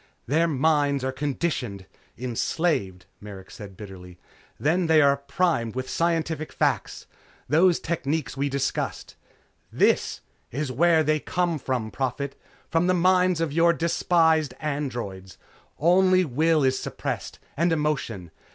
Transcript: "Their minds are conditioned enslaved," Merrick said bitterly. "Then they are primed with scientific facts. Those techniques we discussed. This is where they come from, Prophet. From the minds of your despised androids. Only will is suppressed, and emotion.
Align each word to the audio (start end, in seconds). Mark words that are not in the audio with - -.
"Their 0.25 0.47
minds 0.47 1.03
are 1.03 1.11
conditioned 1.11 1.85
enslaved," 2.17 3.05
Merrick 3.19 3.51
said 3.51 3.77
bitterly. 3.77 4.17
"Then 4.59 4.87
they 4.87 4.99
are 4.99 5.15
primed 5.17 5.75
with 5.75 5.87
scientific 5.87 6.51
facts. 6.51 7.05
Those 7.47 7.79
techniques 7.79 8.35
we 8.35 8.49
discussed. 8.49 9.15
This 9.71 10.21
is 10.49 10.71
where 10.71 11.03
they 11.03 11.19
come 11.19 11.59
from, 11.59 11.91
Prophet. 11.91 12.33
From 12.67 12.87
the 12.87 12.95
minds 12.95 13.39
of 13.41 13.53
your 13.53 13.73
despised 13.73 14.55
androids. 14.59 15.37
Only 15.77 16.25
will 16.25 16.63
is 16.63 16.79
suppressed, 16.79 17.37
and 17.55 17.71
emotion. 17.71 18.31